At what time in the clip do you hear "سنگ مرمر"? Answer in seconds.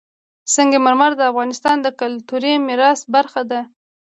0.53-1.11